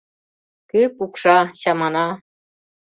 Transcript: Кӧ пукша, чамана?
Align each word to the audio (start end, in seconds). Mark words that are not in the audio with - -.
Кӧ 0.69 0.81
пукша, 0.95 1.37
чамана? 1.61 2.07